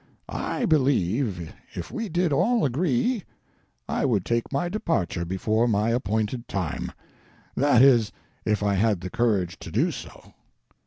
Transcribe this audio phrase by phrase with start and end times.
[0.33, 3.21] I believe if we did all agree
[3.87, 6.91] I would take my departure before my appointed time,
[7.55, 8.11] that is
[8.43, 10.33] if I had the courage to do so.